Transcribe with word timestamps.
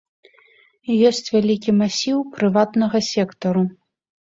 Ёсць 1.09 1.29
вялікі 1.35 1.77
масіў 1.83 2.25
прыватнага 2.41 3.05
сектару. 3.13 3.67